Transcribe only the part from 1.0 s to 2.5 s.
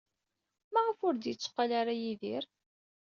ur d-yetteqqal ara Yidir?